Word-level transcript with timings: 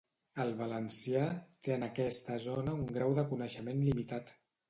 El 0.43 0.53
valencià 0.61 1.25
té 1.67 1.75
en 1.75 1.85
aquesta 1.89 2.39
zona 2.47 2.75
un 2.79 2.89
grau 2.95 3.15
de 3.19 3.29
coneixement 3.35 3.87
limitat. 3.91 4.35